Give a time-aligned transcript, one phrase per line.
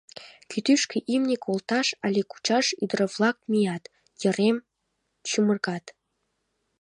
[0.49, 3.83] Кӱтӱшкӧ имне колташ але кучаш ӱдыр-влак мият,
[4.21, 4.57] йырем
[5.27, 5.85] чумыргат...